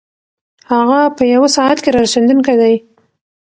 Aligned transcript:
هغه 0.71 0.99
په 1.17 1.23
یوه 1.33 1.49
ساعت 1.55 1.77
کې 1.83 1.89
رارسېدونکی 1.95 2.55
دی. 2.61 2.75